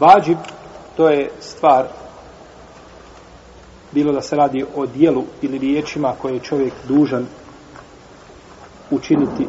Vađib, 0.00 0.38
to 0.96 1.08
je 1.08 1.30
stvar, 1.40 1.86
bilo 3.92 4.12
da 4.12 4.22
se 4.22 4.36
radi 4.36 4.64
o 4.76 4.86
dijelu 4.86 5.24
ili 5.42 5.58
riječima 5.58 6.14
koje 6.22 6.34
je 6.34 6.40
čovjek 6.40 6.72
dužan 6.88 7.26
učiniti. 8.90 9.46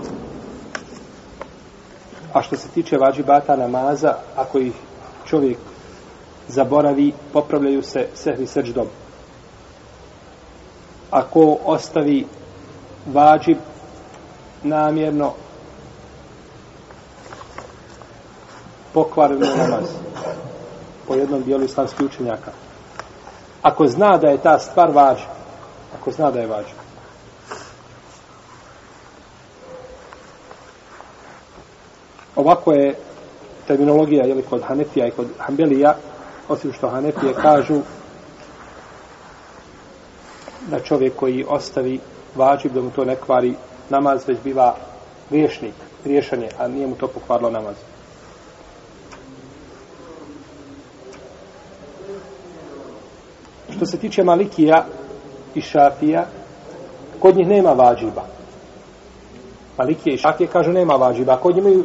A 2.33 2.41
što 2.41 2.55
se 2.55 2.67
tiče 2.69 2.97
vađibata 2.97 3.55
namaza, 3.55 4.13
ako 4.35 4.59
ih 4.59 4.73
čovjek 5.25 5.57
zaboravi, 6.47 7.13
popravljaju 7.33 7.83
se 7.83 8.07
sehvi 8.15 8.47
srđdom. 8.47 8.87
Ako 11.11 11.57
ostavi 11.65 12.25
vađib 13.05 13.57
namjerno 14.63 15.33
pokvareno 18.93 19.45
namaz 19.57 20.07
po 21.07 21.15
jednom 21.15 21.43
dijelu 21.43 21.63
islamskih 21.63 22.05
učenjaka. 22.05 22.51
Ako 23.61 23.87
zna 23.87 24.17
da 24.17 24.27
je 24.27 24.37
ta 24.37 24.59
stvar 24.59 24.91
važna, 24.91 25.33
ako 25.99 26.11
zna 26.11 26.31
da 26.31 26.39
je 26.39 26.47
važna. 26.47 26.87
Ovako 32.35 32.73
je 32.73 32.95
terminologija 33.67 34.25
jeli, 34.25 34.41
kod 34.41 34.61
Hanefija 34.63 35.07
i 35.07 35.11
kod 35.11 35.27
Hanbelija, 35.37 35.95
osim 36.49 36.73
što 36.73 36.89
Hanefije 36.89 37.33
kažu 37.33 37.81
da 40.67 40.79
čovjek 40.79 41.15
koji 41.15 41.45
ostavi 41.49 41.99
vađib 42.35 42.73
da 42.73 42.81
mu 42.81 42.91
to 42.91 43.05
ne 43.05 43.15
kvari 43.15 43.55
namaz, 43.89 44.27
već 44.27 44.37
biva 44.43 44.75
griješnik, 45.29 45.73
griješan 46.03 46.41
je, 46.41 46.49
a 46.59 46.67
nije 46.67 46.87
mu 46.87 46.95
to 46.95 47.07
pokvarilo 47.07 47.49
namaz. 47.49 47.75
Što 53.77 53.85
se 53.85 53.97
tiče 53.97 54.23
Malikija 54.23 54.85
i 55.55 55.61
Šafija, 55.61 56.25
kod 57.19 57.37
njih 57.37 57.47
nema 57.47 57.69
vađiba. 57.69 58.23
Malikije 59.77 60.13
i 60.13 60.17
Šafije 60.17 60.47
kažu 60.47 60.71
nema 60.71 60.93
vađiba. 60.93 61.37
Kod 61.37 61.55
njih 61.55 61.65
imaju 61.65 61.83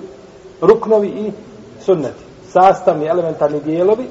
ruknovi 0.61 1.09
i 1.09 1.33
sunneti. 1.81 2.25
Sastavni, 2.49 3.07
elementarni 3.07 3.61
dijelovi 3.61 4.07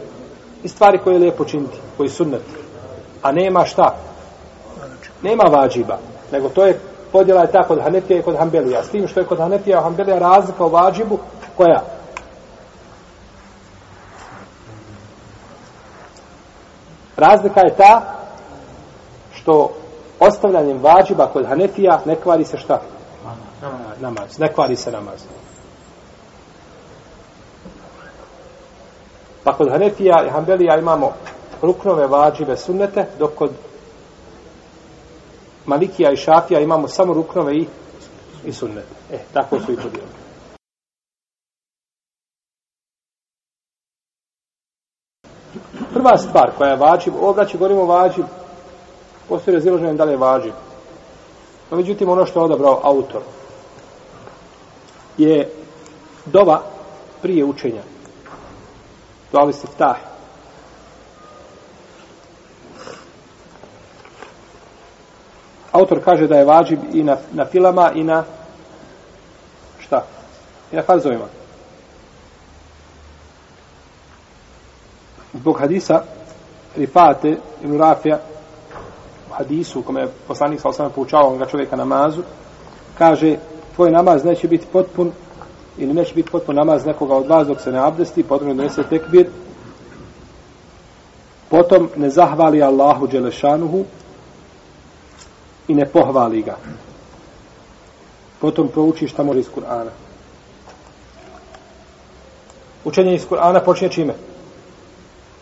i 0.63 0.67
stvari 0.67 0.99
koje 1.03 1.13
je 1.13 1.19
lijepo 1.19 1.45
činiti, 1.45 1.77
koji 1.97 2.09
sunnet. 2.09 2.41
A 3.21 3.31
nema 3.31 3.65
šta? 3.65 3.95
Nema 5.21 5.43
vađiba. 5.43 5.97
Nego 6.31 6.49
to 6.49 6.65
je 6.65 6.79
podjela 7.11 7.41
je 7.41 7.51
ta 7.51 7.63
kod 7.67 7.81
Hanefija 7.81 8.19
i 8.19 8.23
kod 8.23 8.37
Hanbelija. 8.37 8.83
S 8.83 8.89
tim 8.89 9.07
što 9.07 9.19
je 9.19 9.25
kod 9.25 9.37
Hanefija 9.37 9.79
i 9.79 9.83
Hanbelija 9.83 10.19
razlika 10.19 10.65
u 10.65 10.69
vađibu, 10.69 11.19
koja? 11.57 11.81
Razlika 17.21 17.59
je 17.59 17.75
ta 17.75 18.01
što 19.33 19.73
ostavljanjem 20.19 20.81
vađiba 20.81 21.27
kod 21.27 21.45
Hanefija 21.45 22.01
ne 22.05 22.15
kvari 22.15 22.45
se 22.45 22.57
šta? 22.57 22.81
Namaz. 23.99 24.39
Ne 24.39 24.53
kvari 24.53 24.75
se 24.75 24.91
namaz. 24.91 25.23
Pa 29.43 29.53
kod 29.53 29.69
Hanefija 29.71 30.25
i 30.25 30.29
Hanbelija 30.29 30.77
imamo 30.77 31.13
ruknove 31.61 32.07
vađive 32.07 32.57
sunnete, 32.57 33.05
dok 33.19 33.33
kod 33.35 33.51
Malikija 35.65 36.11
i 36.11 36.17
Šafija 36.17 36.59
imamo 36.59 36.87
samo 36.87 37.13
ruknove 37.13 37.55
i, 37.55 37.67
i 38.45 38.53
sunnete. 38.53 38.95
E, 39.11 39.19
tako 39.33 39.59
su 39.59 39.71
i 39.71 39.75
podijelili. 39.75 40.21
Prva 46.01 46.17
stvar 46.17 46.51
koja 46.57 46.69
je 46.69 46.75
vađib, 46.75 47.13
ovo 47.21 47.45
će 47.45 47.57
govorimo 47.57 47.85
vađib, 47.85 48.25
postoji 49.29 49.55
razilaženje 49.55 49.93
da 49.93 50.03
li 50.03 50.11
je 50.11 50.17
vađib. 50.17 50.53
No, 51.71 51.77
međutim, 51.77 52.09
ono 52.09 52.25
što 52.25 52.39
je 52.39 52.43
odabrao 52.43 52.79
autor 52.83 53.21
je 55.17 55.49
dova 56.25 56.61
prije 57.21 57.45
učenja. 57.45 57.81
Dova 59.31 59.53
se 59.53 59.67
tah. 59.77 59.97
Autor 65.71 66.03
kaže 66.03 66.27
da 66.27 66.37
je 66.37 66.45
vađib 66.45 66.79
i 66.93 67.03
na, 67.03 67.17
na 67.31 67.45
filama 67.45 67.91
i 67.95 68.03
na 68.03 68.23
šta? 69.79 70.05
I 70.71 70.75
na 70.75 70.81
farzovima. 70.81 71.40
Zbog 75.41 75.59
hadisa 75.59 76.03
Rifate 76.75 77.37
ibn 77.63 77.77
Rafija 77.77 78.19
u 79.29 79.33
hadisu 79.33 79.79
u 79.79 79.83
kome 79.83 80.01
je 80.01 80.07
poslanik 80.27 80.61
sa 80.61 80.69
osam 80.69 80.91
poučavao 80.95 81.37
ga 81.37 81.45
čovjeka 81.45 81.75
namazu 81.75 82.21
kaže 82.97 83.37
tvoj 83.75 83.91
namaz 83.91 84.23
neće 84.25 84.47
biti 84.47 84.65
potpun 84.73 85.11
ili 85.77 85.93
neće 85.93 86.13
biti 86.13 86.31
potpun 86.31 86.55
namaz 86.55 86.85
nekoga 86.85 87.15
od 87.15 87.27
vas 87.27 87.47
dok 87.47 87.61
se 87.61 87.71
ne 87.71 87.79
abdesti 87.79 88.23
potrebno 88.23 88.53
donese 88.53 88.83
tekbir 88.83 89.27
potom 91.49 91.89
ne 91.95 92.09
zahvali 92.09 92.63
Allahu 92.63 93.07
Đelešanuhu 93.07 93.85
i 95.67 95.75
ne 95.75 95.85
pohvali 95.85 96.41
ga 96.41 96.57
potom 98.39 98.67
prouči 98.67 99.07
šta 99.07 99.23
može 99.23 99.39
iz 99.39 99.49
Kur'ana 99.55 99.89
učenje 102.85 103.15
iz 103.15 103.27
Kur'ana 103.29 103.65
počinje 103.65 103.91
čime? 103.91 104.13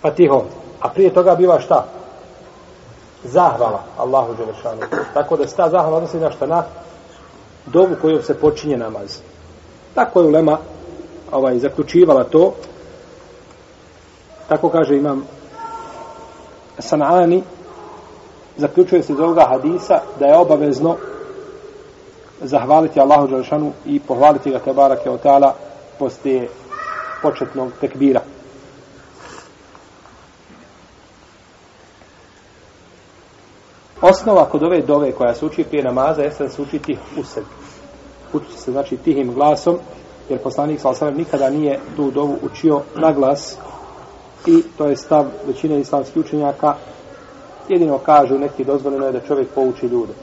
Fatihom. 0.01 0.41
A 0.81 0.89
prije 0.89 1.13
toga 1.13 1.35
biva 1.35 1.59
šta? 1.59 1.85
Zahvala 3.23 3.83
Allahu 3.97 4.33
Đelešanu. 4.33 4.81
Tako 5.13 5.37
da 5.37 5.47
se 5.47 5.55
ta 5.55 5.69
zahvala 5.69 5.97
odnosi 5.97 6.19
na 6.19 6.31
šta? 6.31 6.47
Na 6.47 6.63
dovu 7.65 7.95
kojom 8.01 8.21
se 8.21 8.39
počinje 8.39 8.77
namaz. 8.77 9.19
Tako 9.95 10.21
je 10.21 10.27
Ulema 10.27 10.57
ovaj, 11.31 11.59
zaključivala 11.59 12.23
to. 12.23 12.53
Tako 14.47 14.69
kaže 14.69 14.97
imam 14.97 15.25
Sanani 16.79 17.43
zaključuje 18.57 19.03
se 19.03 19.13
iz 19.13 19.19
ovoga 19.19 19.45
hadisa 19.49 19.99
da 20.19 20.25
je 20.25 20.37
obavezno 20.37 20.95
zahvaliti 22.41 22.99
Allahu 22.99 23.27
Đelešanu 23.27 23.71
i 23.85 23.99
pohvaliti 23.99 24.51
ga 24.51 24.59
Tebara 24.59 24.95
Keotala 24.95 25.53
poslije 25.99 26.47
početnog 27.21 27.71
tekbira. 27.81 28.18
Osnova 34.01 34.45
kod 34.45 34.63
ove 34.63 34.81
dove 34.81 35.11
koja 35.11 35.33
se 35.33 35.45
uči 35.45 35.63
prije 35.63 35.83
namaza 35.83 36.21
jeste 36.21 36.43
da 36.43 36.49
se 36.49 36.61
uči 36.61 36.79
tih 36.79 36.99
u 37.17 37.23
sebi. 37.23 37.47
Uči 38.33 38.57
se 38.57 38.71
znači 38.71 38.97
tihim 38.97 39.33
glasom, 39.33 39.77
jer 40.29 40.39
poslanik 40.39 40.79
sa 40.79 41.09
nikada 41.09 41.49
nije 41.49 41.79
tu 41.95 42.11
dovu 42.11 42.37
učio 42.41 42.81
na 42.95 43.11
glas 43.11 43.57
i 44.45 44.63
to 44.77 44.85
je 44.85 44.95
stav 44.95 45.25
većine 45.47 45.79
islamskih 45.79 46.17
učenjaka. 46.17 46.75
Jedino 47.69 47.97
kažu 47.97 48.37
neki 48.37 48.63
dozvoljeno 48.63 49.05
je 49.05 49.11
da 49.11 49.19
čovjek 49.19 49.47
pouči 49.55 49.85
ljude. 49.85 50.13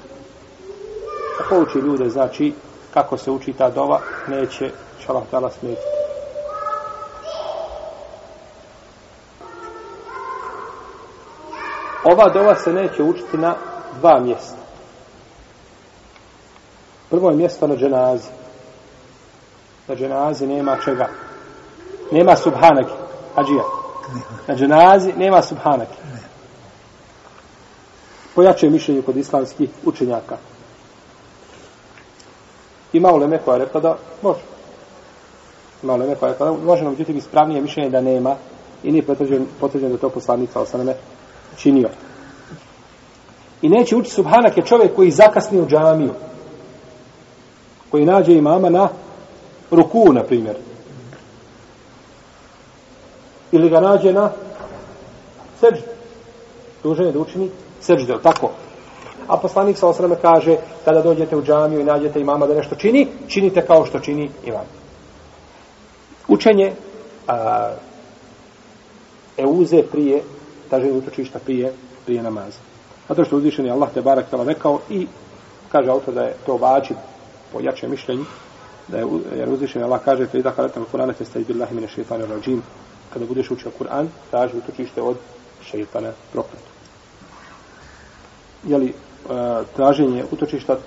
Da 1.38 1.44
pouči 1.48 1.78
ljude 1.78 2.08
znači 2.08 2.54
kako 2.94 3.16
se 3.16 3.31
uči 3.31 3.53
ta 3.53 3.70
dova, 3.70 4.00
neće 4.28 4.70
šalah 5.06 5.22
tala 5.31 5.50
smetiti. 5.50 6.06
Ova 12.12 12.28
dova 12.28 12.55
se 12.55 12.72
neće 12.72 13.03
učiti 13.03 13.37
na 13.37 13.55
dva 14.00 14.21
mjesta. 14.21 14.56
Prvo 17.11 17.31
je 17.31 17.37
mjesto 17.37 17.67
na 17.67 17.77
dženazi. 17.77 18.28
Na 19.89 19.94
dženazi 19.94 20.47
nema 20.47 20.77
čega. 20.84 21.09
Nema 22.12 22.37
subhanaki. 22.37 22.93
Ađija. 23.34 23.62
Na 24.47 24.55
dženazi 24.55 25.12
nema 25.12 25.43
subhanaki. 25.43 25.97
Pojačuje 28.35 28.70
mišljenje 28.70 29.03
kod 29.03 29.17
islamskih 29.17 29.70
učenjaka. 29.85 30.37
Ima 32.93 33.12
u 33.12 33.17
Leme 33.17 33.38
koja 33.44 33.55
je 33.55 33.64
rekla 33.64 33.81
da 33.81 33.97
može. 34.23 34.41
Ima 35.82 35.94
u 35.94 35.97
Leme 35.97 36.14
koja 36.14 36.29
je 36.29 36.32
rekla 36.32 36.47
da 36.47 36.53
može, 36.53 36.85
no 36.85 36.91
međutim 36.91 37.17
ispravnije 37.17 37.61
mišljenje 37.61 37.91
da 37.91 38.00
nema 38.00 38.37
i 38.82 38.93
nije 38.93 39.06
potvrđen 39.61 39.93
da 39.93 39.99
to 39.99 40.08
poslanica 40.08 40.61
osaneme 40.61 40.94
činio. 41.56 41.88
I 43.62 43.69
neće 43.69 43.97
učiti 43.97 44.14
subhanak 44.14 44.56
je 44.56 44.64
čovjek 44.64 44.94
koji 44.94 45.11
zakasni 45.11 45.61
u 45.61 45.67
džamiju. 45.67 46.12
Koji 47.91 48.05
nađe 48.05 48.32
imama 48.32 48.70
na 48.70 48.88
ruku, 49.70 50.12
na 50.12 50.23
primjer. 50.23 50.56
Ili 53.53 53.70
ga 53.70 53.81
nađe 53.81 54.12
na 54.12 54.31
seđu. 55.61 55.82
Dužen 56.82 57.06
je 57.06 57.12
da 57.12 57.19
učini 57.19 57.50
seđu, 57.81 58.06
tako? 58.23 58.50
A 59.29 59.37
poslanik 59.37 59.79
sa 59.79 59.88
osrame 59.88 60.17
kaže, 60.23 60.56
kada 60.85 61.03
dođete 61.03 61.37
u 61.37 61.43
džamiju 61.43 61.81
i 61.81 61.85
nađete 61.85 62.20
imama 62.20 62.47
da 62.47 62.55
nešto 62.55 62.75
čini, 62.75 63.08
činite 63.29 63.67
kao 63.67 63.87
što 63.87 64.00
čini 64.00 64.31
imam. 64.44 64.64
Učenje 66.29 66.73
a, 67.29 67.70
euze 69.37 69.82
prije, 69.82 70.23
traženje 70.71 70.93
utočišta 70.93 71.39
prije, 71.39 71.73
prije 72.05 72.23
namaza. 72.23 72.59
Zato 73.09 73.25
što 73.25 73.37
uzvišen 73.37 73.67
je 73.67 73.73
Allah 73.73 73.89
te 73.95 74.03
barak 74.03 74.31
tala 74.31 74.45
rekao 74.45 74.81
i 74.91 75.07
kaže 75.73 75.91
autor 75.91 76.15
da 76.15 76.23
je 76.23 76.35
to 76.47 76.57
vađi 76.57 76.95
po 77.53 77.61
jačem 77.61 77.91
mišljenju, 77.91 78.25
da 78.89 78.99
je, 78.99 79.07
jer 79.37 79.49
uzvišen 79.49 79.83
je 79.83 79.85
Allah 79.85 80.01
kaže 80.05 80.27
fe 80.27 80.39
idha 80.39 80.51
karatam 80.51 80.87
Kur'ana 80.93 81.13
fe 81.13 81.25
staj 81.25 81.45
billahi 81.45 81.75
mine 81.75 81.89
šeitanu 81.89 82.27
rađim. 82.27 82.63
kada 83.13 83.27
budeš 83.27 83.51
učio 83.51 83.71
Kur'an, 83.79 84.09
traži 84.31 84.57
utočište 84.57 85.03
od 85.03 85.17
šeitana 85.71 86.13
prokletu. 86.33 86.71
Jeli, 88.65 88.89
e, 88.89 88.93
traženje 89.77 90.25
utočišta 90.31 90.73
e, 90.73 90.79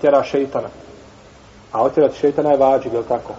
tjera 0.00 0.22
šeitana. 0.24 0.68
A 1.72 1.82
otjerati 1.82 2.18
šeitana 2.18 2.50
je 2.50 2.56
vađib, 2.56 2.94
je 2.94 3.02
tako? 3.02 3.34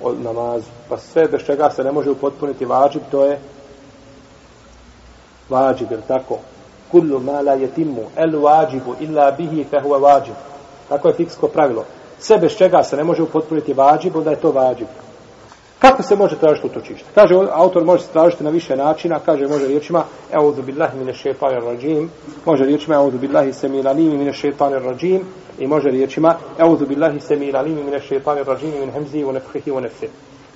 Od 0.00 0.20
namazu. 0.20 0.66
Pa 0.88 0.98
sve 0.98 1.28
bez 1.28 1.40
čega 1.46 1.70
se 1.70 1.84
ne 1.84 1.92
može 1.92 2.10
upotpuniti 2.10 2.64
vađib, 2.64 3.02
to 3.10 3.24
je 3.24 3.38
vađib, 5.48 5.92
je 5.92 6.00
tako? 6.08 6.38
Kullu 6.90 7.20
ma 7.20 7.40
la 7.40 7.56
yetimu 7.56 8.04
el 8.16 8.40
vađibu 8.40 8.94
illa 9.00 9.30
bihi 9.30 9.64
fehuve 9.64 9.98
vađib. 9.98 10.34
Tako 10.88 11.08
je 11.08 11.14
fiksko 11.14 11.48
pravilo. 11.48 11.84
Sve 12.18 12.38
bez 12.38 12.56
čega 12.56 12.82
se 12.82 12.96
ne 12.96 13.04
može 13.04 13.22
upotpuniti 13.22 13.72
vađib, 13.72 14.16
onda 14.16 14.30
je 14.30 14.36
to 14.36 14.50
vađib. 14.50 14.86
Kako 15.78 16.02
se 16.02 16.16
može 16.16 16.38
tražiti 16.38 16.66
utočište? 16.66 17.04
Kaže, 17.14 17.34
autor 17.52 17.84
može 17.84 18.02
se 18.02 18.12
tražiti 18.12 18.44
na 18.44 18.50
više 18.50 18.76
načina, 18.76 19.18
kaže, 19.18 19.48
može 19.48 19.66
riječima, 19.66 20.04
evo 20.32 20.52
billahi 20.52 20.98
mine 20.98 21.14
šeitanir 21.14 21.62
rajim, 21.62 22.10
može 22.44 22.64
riječima, 22.64 22.94
evo 22.94 23.10
billahi 23.10 23.52
semil 23.52 23.88
alim 23.88 24.18
mine 24.18 24.32
šeitanir 24.32 24.82
rajim, 24.82 25.20
i 25.58 25.66
može 25.66 25.90
riječima, 25.90 26.36
evo 26.58 26.76
billahi 26.76 27.20
semil 27.20 27.56
alim 27.56 27.84
mine 27.84 28.00
šeitanir 28.00 28.46
rajim, 28.46 28.80
min 28.80 28.90
hemzi, 28.90 29.24
u 29.24 29.32
nefhihi, 29.32 29.70
u 29.70 29.80
nefhi. 29.80 30.08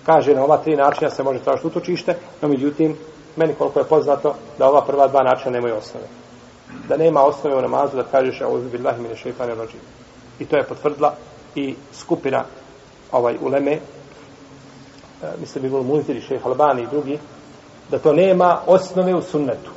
Kaže, 0.06 0.34
na 0.34 0.44
ova 0.44 0.56
tri 0.56 0.76
načina 0.76 1.10
se 1.10 1.22
može 1.22 1.38
tražiti 1.38 1.66
utočište, 1.66 2.14
no 2.42 2.48
međutim, 2.48 2.96
meni 3.38 3.54
koliko 3.54 3.78
je 3.78 3.84
poznato, 3.84 4.34
da 4.58 4.68
ova 4.68 4.84
prva 4.84 5.08
dva 5.08 5.22
načina 5.22 5.50
nemaju 5.50 5.76
osnove. 5.76 6.06
Da 6.88 6.96
nema 6.96 7.22
osnove 7.22 7.56
u 7.56 7.62
namazu 7.62 7.96
da 7.96 8.02
kažeš, 8.02 8.40
auzu 8.40 8.68
billahi 8.68 9.02
mine 9.02 9.16
šeitane 9.16 9.54
rođim. 9.54 9.80
I 10.38 10.46
to 10.46 10.56
je 10.56 10.62
potvrdila 10.62 11.14
i 11.54 11.74
skupina 11.92 12.44
ovaj 13.12 13.36
uleme 13.40 13.72
e, 13.72 13.80
mislim 15.40 15.62
bi 15.62 15.68
bilo 15.68 15.82
Munziri, 15.82 16.20
šejh 16.20 16.46
Albani 16.46 16.82
i 16.82 16.86
drugi, 16.86 17.18
da 17.90 17.98
to 17.98 18.12
nema 18.12 18.60
osnove 18.66 19.14
u 19.14 19.22
sunnetu. 19.22 19.70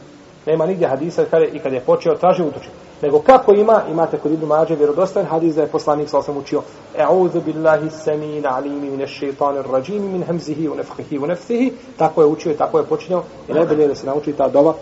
Nema 0.46 0.66
nigdje 0.66 0.88
hadisa 0.88 1.26
kada 1.26 1.46
i 1.46 1.60
kad 1.60 1.74
je 1.74 1.80
počeo 1.80 2.16
traži 2.16 2.44
utočiti. 2.44 2.81
Nego 3.02 3.20
kako 3.20 3.54
ima, 3.54 3.84
imate 3.92 4.18
kod 4.18 4.32
Ibn 4.32 4.46
Mađe 4.46 4.76
vjerodostan 4.76 5.26
hadis 5.26 5.56
da 5.56 5.62
je 5.62 5.68
poslanik 5.68 6.10
sa 6.10 6.18
osam 6.18 6.38
učio 6.38 6.62
E'udhu 6.98 7.42
billahi 7.46 7.90
samin 7.90 8.46
alimi 8.48 8.90
mine 8.90 9.08
šeitanir 9.08 9.66
rajimi 9.72 10.10
min 10.10 10.24
hemzihi 10.24 10.70
u 10.70 10.76
nefkihi 10.76 11.18
u 11.18 11.28
nefsihi. 11.28 11.74
Tako 11.98 12.22
je 12.22 12.28
učio 12.28 12.52
i 12.52 12.58
tako 12.58 12.78
je 12.80 12.86
počinjao. 12.86 13.24
I 13.50 13.54
najbolje 13.54 13.88
da 13.88 13.96
se 13.96 14.06
nauči 14.06 14.34
ta 14.34 14.48
dova 14.48 14.74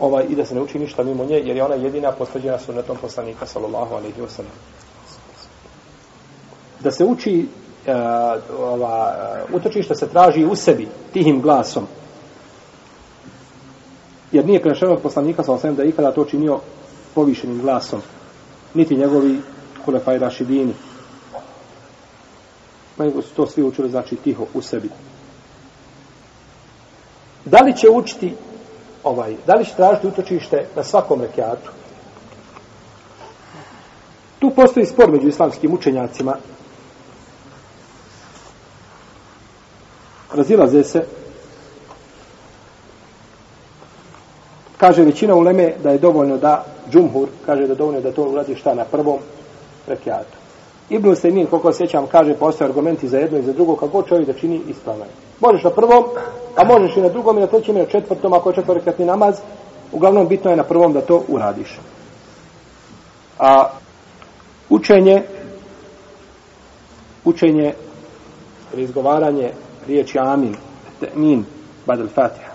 ovaj, 0.00 0.24
i 0.28 0.34
da 0.34 0.44
se 0.44 0.54
ne 0.54 0.60
uči 0.60 0.78
ništa 0.78 1.02
mimo 1.02 1.24
nje, 1.24 1.36
jer 1.36 1.56
je 1.56 1.64
ona 1.64 1.74
jedina 1.74 2.12
posveđena 2.12 2.58
sunnetom 2.58 2.96
poslanika 2.96 3.46
sallallahu 3.46 3.94
alaihi 3.94 4.20
wa 4.20 4.28
sallam. 4.28 4.52
Da 6.80 6.90
se 6.90 7.04
uči 7.04 7.48
uh, 7.86 8.60
ova, 8.60 9.14
uh, 9.54 9.96
se 9.96 10.08
traži 10.08 10.44
u 10.44 10.56
sebi, 10.56 10.88
tihim 11.12 11.40
glasom. 11.42 11.86
Jer 14.32 14.46
nije 14.46 14.60
prenešeno 14.60 14.92
od 14.92 15.02
poslanika 15.02 15.42
sa 15.42 15.52
osvijem 15.52 15.76
da 15.76 15.82
je 15.82 15.88
ikada 15.88 16.12
to 16.12 16.24
činio 16.24 16.60
povišenim 17.14 17.60
glasom. 17.60 18.00
Niti 18.74 18.96
njegovi 18.96 19.40
kulefaj 19.84 20.18
rašidini. 20.18 20.74
Pa 22.96 23.04
nego 23.04 23.22
su 23.22 23.34
to 23.34 23.46
svi 23.46 23.62
učili, 23.62 23.90
znači, 23.90 24.16
tiho 24.16 24.46
u 24.54 24.62
sebi. 24.62 24.90
Da 27.44 27.58
li 27.58 27.76
će 27.76 27.90
učiti 27.90 28.34
ovaj, 29.04 29.36
da 29.46 29.54
li 29.54 29.64
će 29.64 29.74
tražiti 29.74 30.06
utočište 30.06 30.66
na 30.76 30.84
svakom 30.84 31.20
rekiatu? 31.20 31.70
Tu 34.38 34.50
postoji 34.50 34.86
spor 34.86 35.10
među 35.10 35.28
islamskim 35.28 35.72
učenjacima 35.72 36.36
razilaze 40.34 40.84
se 40.84 41.06
kaže 44.78 45.02
većina 45.02 45.34
uleme 45.34 45.72
da 45.82 45.90
je 45.90 45.98
dovoljno 45.98 46.36
da 46.36 46.64
džumhur 46.90 47.28
kaže 47.46 47.66
da 47.66 47.74
dovoljno 47.74 48.00
da 48.00 48.12
to 48.12 48.22
uradi 48.22 48.54
šta 48.54 48.74
na 48.74 48.84
prvom 48.84 49.18
rekiatu 49.86 50.38
Ibn 50.90 51.16
Sejmin, 51.16 51.46
koliko 51.46 51.72
sjećam, 51.72 52.06
kaže 52.06 52.34
postoje 52.34 52.68
argumenti 52.68 53.08
za 53.08 53.18
jedno 53.18 53.38
i 53.38 53.42
za 53.42 53.52
drugo, 53.52 53.76
kako 53.76 54.02
čovjek 54.02 54.26
da 54.26 54.32
čini 54.32 54.60
ispravno. 54.68 55.04
Možeš 55.40 55.64
na 55.64 55.70
prvom, 55.70 56.04
a 56.56 56.64
možeš 56.64 56.96
i 56.96 57.00
na 57.00 57.08
drugom 57.08 57.38
i 57.38 57.40
na 57.40 57.46
trećem 57.46 57.76
i 57.76 57.80
na 57.80 57.86
četvrtom, 57.86 58.32
ako 58.32 58.50
je 58.50 58.54
četvrkatni 58.54 59.04
namaz, 59.04 59.36
uglavnom 59.92 60.28
bitno 60.28 60.50
je 60.50 60.56
na 60.56 60.64
prvom 60.64 60.92
da 60.92 61.00
to 61.00 61.22
uradiš. 61.28 61.78
A 63.38 63.70
učenje 64.70 65.22
učenje 67.24 67.74
ili 68.72 68.82
izgovaranje 68.82 69.52
riječi 69.86 70.18
amin, 70.18 70.54
te'min, 71.00 71.42
bad 71.86 71.98
fatiha, 72.14 72.52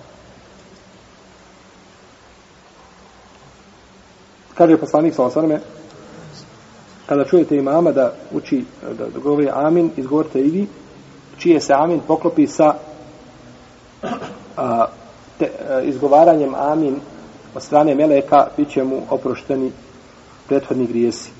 Kaže 4.54 4.78
poslanik 4.78 5.14
sa 5.14 5.24
osvrme, 5.24 5.60
kada 7.06 7.26
čujete 7.26 7.58
imama 7.58 7.92
da 7.92 8.14
uči, 8.32 8.66
da, 8.82 9.06
da 9.10 9.20
govori 9.20 9.50
amin, 9.54 9.92
izgovorite 9.98 10.40
i 10.40 10.50
vi, 10.50 10.68
čije 11.38 11.62
se 11.62 11.74
amin 11.74 12.02
poklopi 12.08 12.48
sa 12.48 12.76
a, 14.58 14.88
te, 15.40 15.50
a, 15.70 15.82
izgovaranjem 15.82 16.56
amin 16.56 17.00
od 17.56 17.64
strane 17.64 17.96
meleka, 17.96 18.48
bit 18.58 18.70
će 18.70 18.84
mu 18.84 19.02
oprošteni 19.10 19.72
prethodni 20.48 20.88
grijesi. 20.88 21.32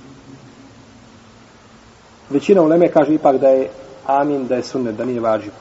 Većina 2.30 2.62
uleme 2.62 2.88
kaže 2.88 3.14
ipak 3.14 3.38
da 3.38 3.48
je 3.48 3.70
amin, 4.06 4.48
da 4.48 4.56
je 4.56 4.64
sunnet, 4.64 4.96
da 4.96 5.06
nije 5.06 5.20
važivo. 5.20 5.56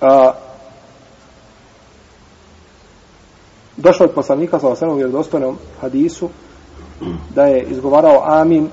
a, 0.00 0.32
došlo 3.76 4.06
od 4.06 4.12
poslanika 4.12 4.58
sa 4.58 4.68
osnovnom 4.68 4.96
vjerodostojnom 4.96 5.58
hadisu 5.80 6.28
da 7.34 7.44
je 7.44 7.62
izgovarao 7.62 8.22
amin 8.24 8.68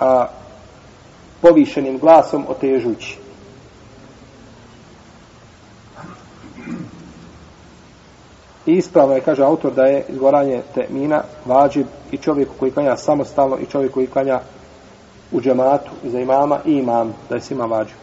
a, 0.00 0.26
povišenim 1.40 1.98
glasom 1.98 2.44
otežući. 2.48 3.18
I 8.66 8.72
ispravno 8.72 9.14
je, 9.14 9.20
kaže 9.20 9.42
autor, 9.42 9.72
da 9.72 9.84
je 9.84 10.04
izgovaranje 10.08 10.62
temina 10.74 11.22
vađib 11.44 11.86
i 12.10 12.18
čovjek 12.18 12.48
koji 12.58 12.72
klanja 12.72 12.96
samostalno 12.96 13.58
i 13.58 13.66
čovjek 13.66 13.92
koji 13.92 14.06
klanja 14.06 14.40
u 15.32 15.40
džematu 15.40 15.90
za 16.04 16.20
imama 16.20 16.58
i 16.64 16.72
imam, 16.72 17.14
da 17.28 17.34
je 17.34 17.40
svima 17.40 17.64
vađib 17.64 17.96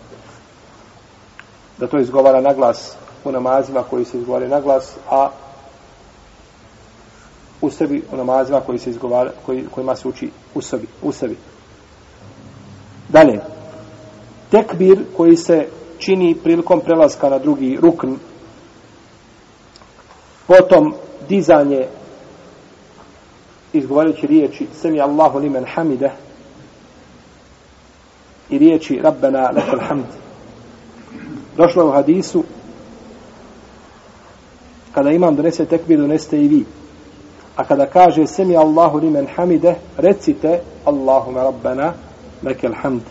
da 1.79 1.87
to 1.87 1.99
izgovara 1.99 2.41
na 2.41 2.53
glas 2.53 2.95
u 3.23 3.31
namazima 3.31 3.83
koji 3.89 4.05
se 4.05 4.17
izgovara 4.17 4.47
na 4.47 4.61
glas, 4.61 4.95
a 5.09 5.29
u 7.61 7.69
sebi 7.69 8.03
u 8.11 8.17
namazima 8.17 8.59
koji 8.59 8.79
se 8.79 8.89
izgovara, 8.89 9.31
koji, 9.45 9.65
kojima 9.71 9.95
se 9.95 10.07
uči 10.07 10.29
u 10.55 10.61
sebi. 10.61 10.87
U 11.01 11.11
sebi. 11.11 11.37
Dalje, 13.09 13.39
tekbir 14.51 14.99
koji 15.17 15.37
se 15.37 15.67
čini 15.97 16.35
prilikom 16.43 16.81
prelaska 16.81 17.29
na 17.29 17.37
drugi 17.37 17.77
rukn, 17.81 18.13
potom 20.47 20.93
dizanje 21.29 21.87
izgovarajući 23.73 24.27
riječi 24.27 24.67
Semi 24.81 25.01
Allahu 25.01 25.39
limen 25.39 25.65
hamide 25.65 26.11
i 28.49 28.57
riječi 28.57 28.99
Rabbena 29.03 29.51
lakal 29.55 29.79
hamd 29.79 30.05
Došlo 31.57 31.83
je 31.83 31.87
u 31.87 31.91
hadisu 31.91 32.43
kada 34.93 35.11
imam 35.11 35.35
donese 35.35 35.65
tekbir, 35.65 35.99
donesete 35.99 36.41
i 36.41 36.47
vi. 36.47 36.65
A 37.59 37.63
kada 37.65 37.85
kaže 37.85 38.27
semi 38.27 38.55
Allahu 38.55 38.99
limen 38.99 39.27
hamide, 39.27 39.75
recite 39.97 40.61
Allahume 40.85 41.43
rabbana 41.43 41.93
lekel 42.43 42.73
hamd. 42.73 43.01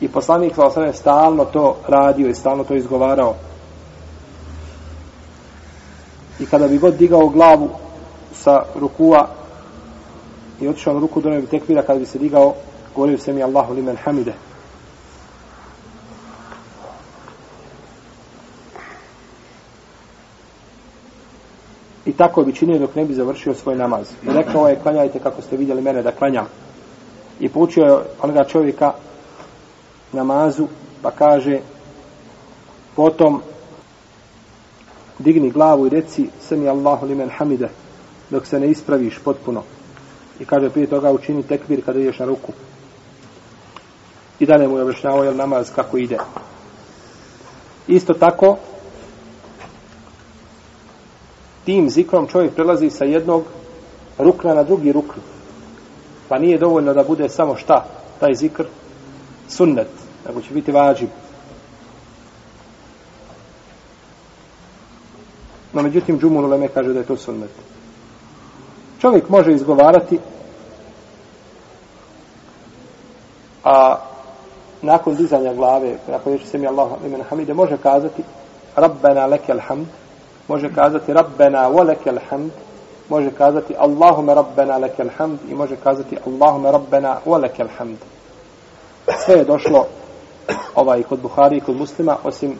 I 0.00 0.08
poslanik 0.08 0.54
sa 0.54 0.66
osrame 0.66 0.92
stalno 0.92 1.44
to 1.44 1.76
radio 1.88 2.28
i 2.28 2.34
stalno 2.34 2.64
to 2.64 2.74
izgovarao. 2.74 3.34
I 6.38 6.46
kada 6.46 6.68
bi 6.68 6.78
god 6.78 6.94
digao 6.94 7.28
glavu 7.28 7.68
sa 8.32 8.62
rukua 8.74 9.28
i 10.60 10.68
otišao 10.68 10.94
na 10.94 11.00
ruku 11.00 11.20
do 11.20 11.30
nebi 11.30 11.46
tekvira, 11.46 11.82
kada 11.82 11.98
bi 11.98 12.06
se 12.06 12.18
digao, 12.18 12.54
govorio 12.94 13.18
semi 13.18 13.42
Allahu 13.42 13.74
limen 13.74 13.96
hamide. 14.04 14.32
Tako 22.20 22.42
bi 22.42 22.54
činio 22.54 22.78
dok 22.78 22.94
ne 22.94 23.04
bi 23.04 23.14
završio 23.14 23.54
svoj 23.54 23.76
namaz. 23.76 24.06
Rekao 24.26 24.68
je, 24.68 24.78
klanjajte 24.82 25.18
kako 25.18 25.42
ste 25.42 25.56
vidjeli 25.56 25.82
mene 25.82 26.02
da 26.02 26.12
klanjam. 26.12 26.46
I 27.40 27.48
poučio 27.48 27.84
je 27.84 27.98
onoga 28.22 28.44
čovjeka 28.44 28.92
namazu, 30.12 30.66
pa 31.02 31.10
kaže 31.10 31.58
potom 32.96 33.40
digni 35.18 35.50
glavu 35.50 35.86
i 35.86 35.90
reci 35.90 36.28
sami 36.48 36.68
Allahu 36.68 37.06
limen 37.06 37.30
hamide 37.38 37.68
dok 38.30 38.46
se 38.46 38.60
ne 38.60 38.68
ispraviš 38.70 39.18
potpuno 39.24 39.62
i 40.40 40.44
kaže 40.44 40.70
prije 40.70 40.86
toga 40.86 41.12
učini 41.12 41.42
tekbir 41.42 41.84
kada 41.84 42.00
ideš 42.00 42.18
na 42.18 42.26
ruku 42.26 42.52
i 44.38 44.46
dalje 44.46 44.68
mu 44.68 44.76
je 44.76 44.82
objašnjavao 44.82 45.24
jel 45.24 45.36
namaz 45.36 45.70
kako 45.74 45.98
ide 45.98 46.18
isto 47.88 48.14
tako 48.14 48.56
tim 51.64 51.90
zikrom 51.90 52.26
čovjek 52.26 52.54
prelazi 52.54 52.90
sa 52.90 53.04
jednog 53.04 53.44
rukna 54.18 54.54
na 54.54 54.62
drugi 54.62 54.92
rukn 54.92 55.20
pa 56.28 56.38
nije 56.38 56.58
dovoljno 56.58 56.94
da 56.94 57.04
bude 57.04 57.28
samo 57.28 57.56
šta 57.56 57.84
taj 58.20 58.34
zikr 58.34 58.64
sunnet 59.48 59.88
nego 60.26 60.40
će 60.40 60.54
biti 60.54 60.72
vađib 60.72 61.08
No, 65.72 65.82
međutim, 65.82 66.18
Džumul 66.18 66.44
Uleme 66.44 66.68
kaže 66.68 66.92
da 66.92 66.98
je 66.98 67.06
to 67.06 67.16
sunnet. 67.16 67.50
Čovjek 69.00 69.28
može 69.28 69.52
izgovarati 69.52 70.18
a 73.64 73.96
nakon 74.82 75.14
dizanja 75.16 75.54
glave, 75.54 75.96
nakon 76.08 76.32
ješi 76.32 76.46
se 76.46 76.58
mi 76.58 76.66
Allah 76.66 76.90
imen 77.06 77.22
hamide, 77.22 77.54
može 77.54 77.76
kazati 77.76 78.22
Rabbena 78.76 79.26
lekel 79.26 79.58
hamd, 79.60 79.86
može 80.50 80.68
kazati 80.74 81.12
Rabbena 81.12 81.70
wa 81.70 81.86
lekel 81.86 82.18
hamd, 82.30 82.52
može 83.08 83.30
kazati 83.30 83.74
Allahume 83.78 84.34
Rabbena 84.34 84.76
lekel 84.78 85.08
hamd 85.16 85.38
i 85.50 85.54
može 85.54 85.76
kazati 85.76 86.16
Allahume 86.26 86.72
Rabbena 86.72 87.16
wa 87.26 87.40
lekel 87.42 87.68
hamd. 87.78 87.98
Sve 89.24 89.34
je 89.34 89.44
došlo 89.44 89.86
ovaj 90.74 91.02
kod 91.02 91.20
Buhari 91.20 91.56
i 91.56 91.60
kod 91.60 91.76
muslima, 91.76 92.16
osim 92.24 92.58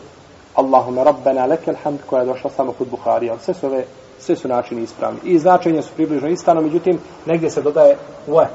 Allahumma 0.54 1.02
rabbena 1.02 1.46
lekel 1.46 1.74
hamd 1.82 1.98
koja 2.06 2.20
je 2.20 2.26
došla 2.26 2.50
samo 2.50 2.72
kod 2.72 2.88
Buharija. 2.88 3.38
Sve 3.38 3.54
su, 3.54 3.66
ove, 3.66 3.84
sve 4.18 4.36
su 4.36 4.48
načini 4.48 4.82
ispravni. 4.82 5.20
I 5.24 5.38
značenje 5.38 5.82
su 5.82 5.92
približno 5.96 6.28
istano, 6.28 6.60
međutim, 6.60 6.98
negdje 7.26 7.50
se 7.50 7.62
dodaje 7.62 7.96
ve. 8.26 8.48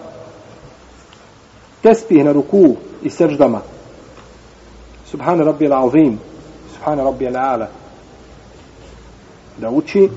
Tespih 1.82 2.26
na 2.26 2.32
ruku 2.32 2.76
i 3.04 3.10
seždama. 3.10 3.62
Subhana 5.06 5.44
rabbi 5.44 5.68
al-azim. 5.68 6.18
Subhana 6.74 7.04
rabbi 7.04 7.26
al-ala. 7.26 7.68
Da 9.58 9.70
uči. 9.70 10.10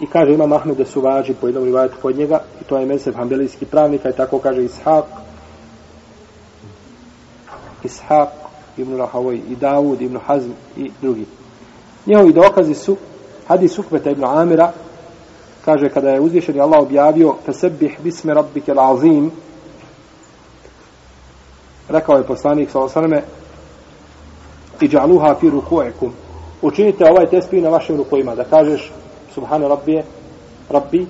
I 0.00 0.06
kaže 0.06 0.32
ima 0.32 0.46
Mahmed 0.46 0.76
da 0.76 0.84
su 0.84 1.00
važi 1.00 1.34
po 1.40 1.46
jednom 1.46 1.64
rivajetu 1.64 1.96
pod 2.02 2.16
njega. 2.16 2.40
I 2.60 2.64
to 2.64 2.78
je 2.78 2.86
mezeb 2.86 3.14
hambelijski 3.14 3.66
pravnika. 3.66 4.10
I 4.10 4.16
tako 4.16 4.38
kaže 4.38 4.64
Ishak 4.64 5.04
Ishak 7.84 8.28
ibn 8.76 8.96
Rahavoj 8.96 9.36
i 9.36 9.56
Davud 9.56 10.02
ibn 10.02 10.18
Hazm 10.26 10.50
i 10.76 10.90
drugi. 11.02 11.26
Njihovi 12.06 12.32
dokazi 12.32 12.74
su 12.74 12.96
hadis 13.48 13.78
Ukveta 13.78 14.10
ibn 14.10 14.24
Amira 14.24 14.72
kaže 15.64 15.88
kada 15.88 16.10
je 16.10 16.20
uzvišeni 16.20 16.60
Allah 16.60 16.82
objavio 16.82 17.34
Fesebih 17.46 17.98
bisme 18.02 18.34
rabbike 18.34 18.74
l'azim 18.74 19.30
rekao 21.88 22.16
je 22.16 22.26
poslanik 22.26 22.70
sa 22.70 22.80
osaname 22.80 23.22
i 24.80 24.88
džaluha 24.88 25.34
fi 25.34 25.50
ruku'ikum 25.50 26.10
učinite 26.62 27.10
ovaj 27.10 27.26
tesbih 27.26 27.62
na 27.62 27.68
vašim 27.68 27.96
rukojima 27.96 28.34
da 28.34 28.44
kažeš 28.44 28.92
subhana 29.34 29.68
rabbije 29.68 30.04
rabbi 30.70 31.06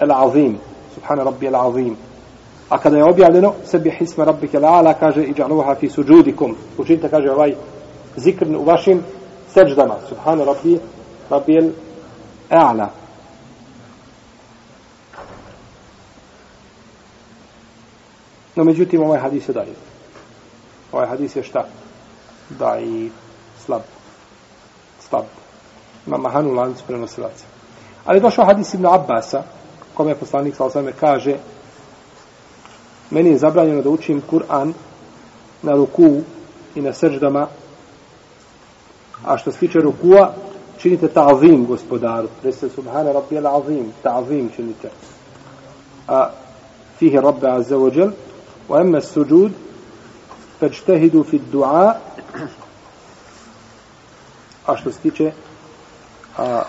el-azim 0.00 0.58
subhana 0.94 1.24
rabbi 1.24 1.46
el-azim 1.46 1.96
A 2.70 2.78
kada 2.78 2.96
je 2.96 3.04
objavljeno, 3.04 3.54
sebi 3.64 3.90
hisma 3.90 4.24
rabbike 4.24 4.58
la'ala, 4.58 4.94
kaže 4.98 5.24
i 5.24 5.34
džaluha 5.34 5.74
fi 5.74 5.88
suđudikum. 5.88 6.56
Učinite, 6.78 7.08
kaže 7.08 7.30
ovaj 7.30 7.54
zikr 8.16 8.46
u 8.56 8.64
vašim 8.64 9.02
seđdama. 9.54 9.96
subhana 10.08 10.44
rabbi, 10.44 10.78
rabbi 11.30 11.56
el 11.56 11.70
a'la. 12.50 12.86
No, 18.56 18.64
međutim, 18.64 19.02
ovaj 19.02 19.20
hadis 19.20 19.48
je 19.48 19.52
dalje. 19.52 19.74
Ovaj 20.92 21.06
hadis 21.06 21.36
je 21.36 21.42
šta? 21.42 21.64
Da 22.49 22.79
i 22.79 23.09
slab. 23.65 23.81
Slab. 25.09 25.25
Ima 26.07 26.17
mahanu 26.17 26.53
lancu 26.53 26.83
prenosilaca. 26.87 27.45
Ali 28.05 28.19
došao 28.19 28.45
hadis 28.45 28.73
Ibn 28.73 28.85
Abbasa, 28.85 29.43
kome 29.93 30.11
je 30.11 30.15
poslanik 30.15 30.55
sa 30.55 30.65
osame 30.65 30.91
kaže, 30.99 31.37
meni 33.09 33.29
je 33.29 33.37
zabranjeno 33.37 33.81
da 33.81 33.89
učim 33.89 34.21
Kur'an 34.29 34.73
na 35.61 35.71
ruku 35.71 36.21
i 36.75 36.81
na 36.81 36.93
srždama, 36.93 37.47
a 39.25 39.37
što 39.37 39.51
se 39.51 39.59
tiče 39.59 39.79
rukua, 39.79 40.33
činite 40.77 41.07
ta'zim 41.07 41.65
gospodaru. 41.65 42.27
Reste 42.43 42.69
subhana 42.69 43.11
rabbi 43.11 43.37
al 43.37 43.47
azim, 43.47 43.93
ta'zim 44.03 44.49
činite. 44.55 44.89
A 46.07 46.29
fihi 46.99 47.17
rabbi 47.17 47.47
azza 47.47 47.75
wa 47.75 47.95
jel, 47.95 48.11
wa 48.69 48.81
emma 48.81 49.01
suđud, 49.01 49.51
فاجتهدوا 50.61 51.23
في 51.23 51.37
الدعاء 51.37 52.01
a 54.70 54.76
što 54.76 54.92
se 54.92 54.98
tiče 54.98 55.32
a, 56.38 56.62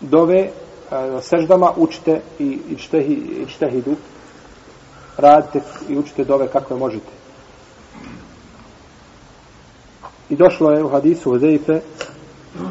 dove 0.00 0.50
na 0.90 1.20
seždama 1.20 1.72
učite 1.76 2.20
i 2.38 2.58
i, 2.68 2.76
čtehi, 2.76 3.12
i 3.12 3.46
čtehidu 3.48 3.96
radite 5.16 5.60
i 5.88 5.98
učite 5.98 6.24
dove 6.24 6.48
kako 6.48 6.74
je 6.74 6.80
možete. 6.80 7.12
I 10.30 10.36
došlo 10.36 10.70
je 10.70 10.84
u 10.84 10.88
hadisu 10.88 11.30
Huzeife 11.30 11.80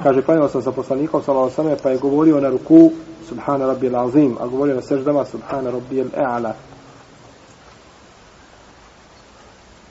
kaže 0.03 0.21
klanjao 0.21 0.50
sam 0.50 0.62
sa 0.62 0.71
poslanikom 0.71 1.24
sallallahu 1.24 1.62
alejhi 1.62 1.79
pa 1.83 1.89
je 1.89 1.98
govorio 1.98 2.39
na 2.39 2.50
ruku 2.50 2.91
subhana 3.29 3.65
rabbi 3.65 3.95
azim 3.95 4.38
a 4.39 4.48
govorio 4.48 4.75
na 4.75 4.81
seždama 4.81 5.25
subhana 5.25 5.71
rabbiyal 5.71 6.07
a'la 6.17 6.53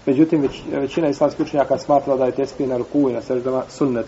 međutim 0.07 0.49
većina 0.73 1.09
islamskih 1.09 1.47
učenjaka 1.47 1.79
smatra 1.79 2.17
da 2.17 2.25
je 2.25 2.33
tespih 2.33 2.69
na 2.69 2.77
ruku 2.77 3.11
i 3.11 3.13
na 3.13 3.23
seždama 3.23 3.63
sunnet 3.69 4.07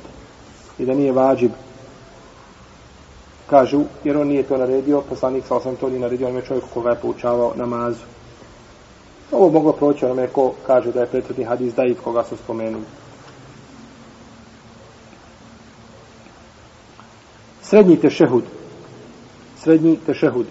i 0.78 0.87
da 0.87 0.94
nije 0.94 1.12
vađib 1.12 1.50
kažu, 3.52 3.84
jer 4.04 4.16
on 4.16 4.28
nije 4.28 4.42
to 4.42 4.56
naredio, 4.56 5.02
poslanik 5.08 5.44
sa 5.46 5.56
osam 5.56 5.76
to 5.76 5.88
nije 5.88 6.00
naredio, 6.00 6.28
on 6.28 6.37
je 6.37 6.42
čovjek 6.42 6.64
koga 6.75 6.90
je 6.90 7.00
poučavao 7.02 7.52
namazu. 7.56 8.04
Ovo 9.32 9.50
moglo 9.50 9.72
proći 9.72 10.04
onome 10.04 10.26
ko 10.26 10.52
kaže 10.66 10.92
da 10.92 11.00
je 11.00 11.06
prethodni 11.06 11.44
hadis 11.44 11.75
daif 11.75 12.00
koga 12.04 12.25
su 12.25 12.37
spomenuli. 12.37 12.84
Srednji 17.62 17.96
tešehud. 17.96 18.44
Srednji 19.58 19.96
tešehud. 20.06 20.46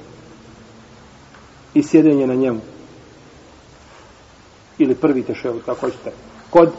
I 1.73 1.83
sjedenje 1.83 2.27
na 2.27 2.35
njemu. 2.35 2.61
Ili 4.77 4.95
prvi 4.95 5.23
tešehud, 5.23 5.61
kako 5.65 5.79
hoćete. 5.79 6.11
Kod 6.49 6.71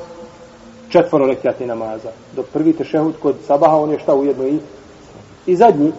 četvoro 0.89 1.27
rekiatni 1.27 1.67
namaza. 1.67 2.11
Dok 2.37 2.47
prvi 2.47 2.73
tešehud 2.73 3.15
kod 3.23 3.37
sabaha, 3.47 3.77
on 3.77 3.91
je 3.91 3.99
šta 3.99 4.15
ujedno 4.15 4.47
i 4.47 4.59
i 5.47 5.57
zadnji 5.57 5.93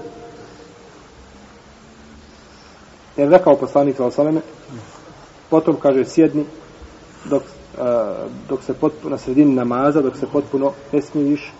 jer 3.17 3.29
rekao 3.29 3.57
poslanik 3.57 3.97
sa 3.97 4.05
osaleme 4.05 4.41
potom 5.49 5.75
kaže 5.75 6.05
sjedni 6.05 6.45
dok, 7.25 7.43
uh, 7.43 7.81
dok 8.49 8.63
se 8.63 8.73
potpuno 8.73 9.09
na 9.09 9.17
sredini 9.17 9.53
namaza 9.55 10.01
dok 10.01 10.17
se 10.17 10.27
potpuno 10.27 10.71
ne 10.91 11.01
smiješ 11.01 11.51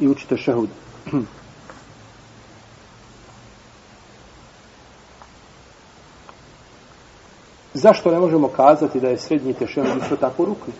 i 0.00 0.08
učite 0.08 0.36
šehud 0.36 0.68
zašto 7.74 8.10
ne 8.10 8.18
možemo 8.18 8.48
kazati 8.48 9.00
da 9.00 9.08
je 9.08 9.18
srednji 9.18 9.54
tešehud 9.54 10.02
isto 10.02 10.16
tako 10.16 10.44
rukni 10.44 10.72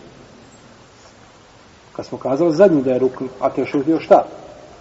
kad 1.95 2.05
smo 2.05 2.17
kazali 2.17 2.55
zadnji 2.55 2.81
da 2.81 2.91
je 2.91 2.99
rukni 2.99 3.27
a 3.39 3.49
tešehud 3.49 3.87
je 3.87 3.99
šta 3.99 4.23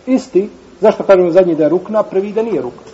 isti, 0.06 0.50
zašto 0.80 1.04
kažemo 1.04 1.30
zadnji 1.30 1.54
da 1.54 1.62
je 1.62 1.68
rukna, 1.68 2.02
prvi 2.02 2.32
da 2.32 2.42
nije 2.42 2.62
rukna. 2.62 2.92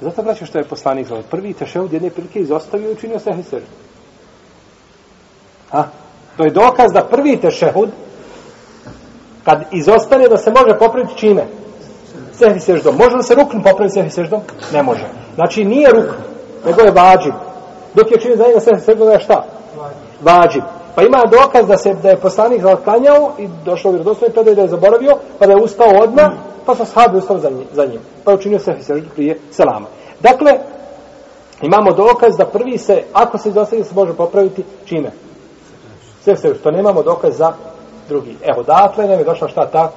Zato 0.00 0.22
vraćam 0.22 0.46
što 0.46 0.58
je 0.58 0.64
poslanik 0.64 1.06
zove. 1.06 1.22
Prvi 1.22 1.52
tešehud 1.52 1.92
jedne 1.92 2.10
prilike 2.10 2.40
izostavio 2.40 2.88
i 2.88 2.92
učinio 2.92 3.18
sehi 3.18 3.42
sežu. 3.42 3.66
Ha? 5.70 5.84
To 6.36 6.44
je 6.44 6.50
dokaz 6.50 6.92
da 6.92 7.04
prvi 7.04 7.36
tešehud 7.36 7.90
kad 9.44 9.64
izostane 9.72 10.28
da 10.28 10.36
se 10.36 10.50
može 10.50 10.78
popraviti 10.78 11.16
čime? 11.16 11.46
Sehi 12.32 12.60
seždom. 12.60 12.96
Može 12.96 13.16
li 13.16 13.22
se 13.22 13.34
rukn 13.34 13.62
popraviti 13.62 13.94
sehi 13.94 14.10
seždom? 14.10 14.40
Ne 14.72 14.82
može. 14.82 15.08
Znači 15.34 15.64
nije 15.64 15.90
rukn, 15.90 16.31
nego 16.64 16.80
je 16.80 16.90
vađib. 16.90 17.34
Dok 17.94 18.10
je 18.10 18.20
čini 18.20 18.36
za 18.36 18.44
njega 18.44 18.60
sve 18.60 18.80
seždom, 18.80 19.06
da 19.06 19.12
je 19.12 19.20
šta? 19.20 19.44
Vađib. 20.20 20.62
Pa 20.94 21.02
ima 21.02 21.22
dokaz 21.30 21.66
da 21.66 21.76
se 21.76 21.94
da 21.94 22.08
je 22.08 22.16
poslanik 22.16 22.62
zaklanjao 22.62 23.32
i 23.38 23.48
došao 23.64 23.88
u 23.88 23.92
vjerodostojni 23.92 24.34
predaj 24.34 24.54
da 24.54 24.62
je 24.62 24.68
zaboravio, 24.68 25.16
pa 25.38 25.46
da 25.46 25.52
je 25.52 25.62
ustao 25.62 26.02
odmah 26.02 26.30
pa 26.66 26.74
su 26.74 26.84
sahabi 26.86 27.18
ustali 27.18 27.40
za 27.40 27.50
njim, 27.50 27.66
za 27.72 27.86
njim. 27.86 28.00
Pa 28.24 28.30
je 28.30 28.36
učinio 28.36 28.58
se 28.58 28.76
seždu 28.82 29.08
prije 29.14 29.38
selama. 29.50 29.86
Dakle, 30.20 30.52
imamo 31.62 31.92
dokaz 31.92 32.36
da 32.36 32.46
prvi 32.46 32.78
se, 32.78 33.02
ako 33.12 33.38
se 33.38 33.48
izostavi, 33.48 33.84
se 33.84 33.94
može 33.94 34.12
popraviti 34.12 34.64
čime? 34.84 35.10
Sve 36.24 36.36
se 36.36 36.54
to 36.54 36.70
nemamo 36.70 37.02
dokaz 37.02 37.36
za 37.36 37.52
drugi. 38.08 38.36
Evo, 38.42 38.62
dakle, 38.62 39.08
nam 39.08 39.18
je 39.18 39.24
došla 39.24 39.48
šta 39.48 39.66
ta, 39.66 39.92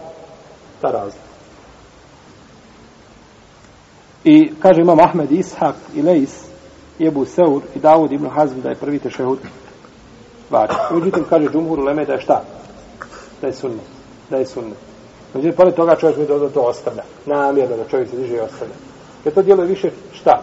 ta 0.82 0.92
razlika. 0.92 1.26
I 4.24 4.54
kaže 4.62 4.82
imam 4.82 5.00
Ahmed 5.00 5.32
Ishak 5.32 5.76
i 5.96 6.02
Leis, 6.02 6.46
i 7.00 7.08
Ebu 7.08 7.26
Seur 7.26 7.62
i 7.76 7.80
Davud 7.80 8.12
ibn 8.12 8.30
Hazm 8.30 8.62
da 8.62 8.70
je 8.70 8.76
prvi 8.76 9.00
tešehud 9.00 9.40
vađi. 10.50 10.74
Međutim, 10.92 11.26
kaže 11.30 11.50
Džumhur 11.50 11.80
Leme 11.80 12.06
da 12.06 12.14
je 12.14 12.22
šta? 12.22 12.44
Da 13.42 13.48
je 13.48 13.54
sunnet. 13.54 13.86
Da 14.30 14.38
je 14.38 14.46
sunnet. 14.46 14.78
Međutim, 15.34 15.56
pored 15.58 15.76
toga 15.76 15.96
čovjek 15.96 16.18
mi 16.18 16.26
da 16.26 16.50
to 16.50 16.62
ostavlja. 16.62 17.04
Namjerno 17.26 17.78
da 17.78 17.90
čovjek 17.90 18.10
se 18.10 18.18
diže 18.18 18.36
i 18.36 18.40
ostavlja. 18.40 18.74
Jer 19.26 19.34
to 19.34 19.42
djeluje 19.42 19.68
više 19.68 19.92
šta? 20.14 20.42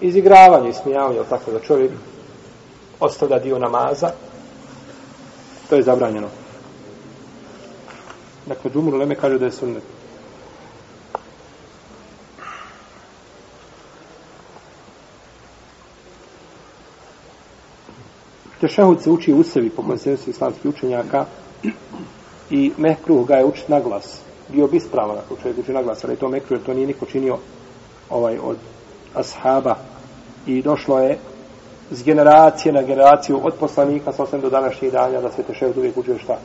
Izigravanje 0.00 0.70
i 0.70 0.72
smijavanje, 0.72 1.18
tako 1.28 1.50
da 1.50 1.60
čovjek 1.60 1.90
ostavlja 3.00 3.38
dio 3.38 3.58
namaza. 3.58 4.10
To 5.68 5.76
je 5.76 5.82
zabranjeno. 5.82 6.28
Dakle, 8.46 8.70
Džumhur 8.70 8.94
Leme 8.94 9.14
kaže 9.14 9.38
da 9.38 9.44
je 9.44 9.52
sunnet. 9.52 9.82
Tešehud 18.60 19.02
se 19.02 19.10
uči 19.10 19.32
u 19.32 19.42
sebi 19.42 19.70
po 19.70 19.82
konsensu 19.82 20.30
islamskih 20.30 20.66
učenjaka 20.66 21.24
i 22.50 22.72
mehkruh 22.76 23.26
ga 23.26 23.34
je 23.34 23.44
učit 23.44 23.68
na 23.68 23.80
glas. 23.80 24.20
Bio 24.48 24.66
bi 24.66 24.80
spravan 24.80 25.18
ako 25.18 25.36
čovjek 25.42 25.58
uči 25.58 25.72
na 25.72 25.82
glas, 25.82 26.04
ali 26.04 26.16
to 26.16 26.28
mehkruh 26.28 26.58
jer 26.58 26.66
to 26.66 26.74
nije 26.74 26.86
niko 26.86 27.06
činio 27.06 27.38
ovaj, 28.10 28.38
od 28.38 28.56
ashaba 29.14 29.76
i 30.46 30.62
došlo 30.62 30.98
je 30.98 31.18
s 31.90 32.04
generacije 32.04 32.72
na 32.72 32.82
generaciju 32.82 33.40
od 33.42 33.54
poslanika 33.60 34.12
sa 34.12 34.38
do 34.42 34.50
današnjih 34.50 34.92
danja 34.92 35.20
da 35.20 35.30
se 35.30 35.42
tešehud 35.42 35.78
uvijek 35.78 35.96
učio 35.96 36.18
šta? 36.18 36.38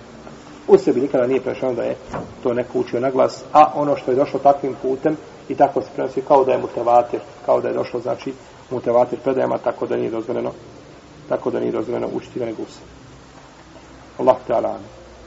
U 0.67 0.77
sebi 0.77 1.01
nikada 1.01 1.27
nije 1.27 1.41
prešao 1.41 1.73
da 1.73 1.83
je 1.83 1.95
to 2.43 2.53
neko 2.53 2.79
učio 2.79 2.99
na 2.99 3.09
glas, 3.09 3.43
a 3.53 3.71
ono 3.75 3.95
što 3.95 4.11
je 4.11 4.17
došlo 4.17 4.39
takvim 4.39 4.75
putem 4.81 5.17
i 5.49 5.55
tako 5.55 5.81
se 5.81 5.87
prenosi 5.95 6.21
kao 6.21 6.45
da 6.45 6.51
je 6.51 6.57
mutevatir, 6.57 7.19
kao 7.45 7.61
da 7.61 7.67
je 7.67 7.73
došlo 7.73 7.99
znači 7.99 8.33
mutevatir 8.71 9.19
predajama, 9.19 9.57
tako 9.57 9.87
da 9.87 9.95
nije 9.95 10.11
dozvoljeno 10.11 10.51
tako 11.29 11.51
da 11.51 11.59
nije 11.59 11.71
dozvoljeno 11.71 12.07
učiti 12.13 12.39
ga 12.39 12.45
nego 12.45 12.61
u 12.61 12.65
Allah 14.21 14.37
te 14.47 14.53